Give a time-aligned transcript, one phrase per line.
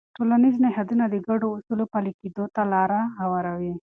[0.17, 3.73] ټولنیز نهادونه د ګډو اصولو پلي کېدو ته لاره هواروي.